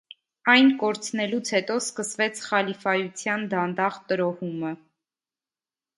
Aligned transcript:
Այն 0.53 0.69
կորցնելուց 0.83 1.51
հետո 1.57 1.75
սկսվեց 1.83 2.41
խալիֆայության 2.47 3.45
դանդաղ 3.55 4.03
տրոհումը։ 4.13 4.77